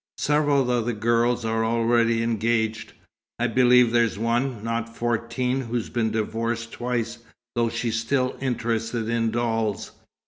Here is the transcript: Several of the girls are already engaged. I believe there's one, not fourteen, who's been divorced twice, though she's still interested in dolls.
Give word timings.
Several 0.17 0.71
of 0.71 0.87
the 0.87 0.93
girls 0.93 1.45
are 1.45 1.63
already 1.63 2.23
engaged. 2.23 2.93
I 3.37 3.45
believe 3.45 3.91
there's 3.91 4.17
one, 4.17 4.63
not 4.63 4.95
fourteen, 4.97 5.61
who's 5.61 5.89
been 5.89 6.09
divorced 6.09 6.71
twice, 6.71 7.19
though 7.53 7.69
she's 7.69 7.99
still 7.99 8.35
interested 8.41 9.07
in 9.07 9.29
dolls. 9.29 9.91